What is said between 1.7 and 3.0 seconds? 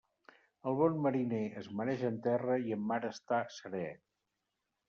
mareja en terra i en